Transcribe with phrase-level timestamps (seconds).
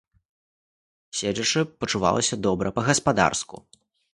[1.19, 3.65] Седзячы, пачувалася добра, па-гаспадарску.